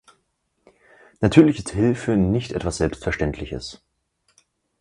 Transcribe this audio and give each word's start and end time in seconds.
Natürlich 1.19 1.59
ist 1.59 1.69
Hilfe 1.69 2.17
nicht 2.17 2.53
etwas 2.53 2.77
Selbstverständliches. 2.77 3.83